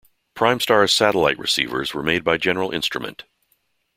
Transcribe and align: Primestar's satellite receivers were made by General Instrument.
Primestar's 0.35 0.91
satellite 0.91 1.37
receivers 1.37 1.93
were 1.93 2.01
made 2.01 2.23
by 2.23 2.35
General 2.37 2.71
Instrument. 2.71 3.23